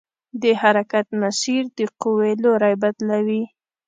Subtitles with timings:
[0.41, 3.43] د حرکت مسیر د قوې لوری بدلوي.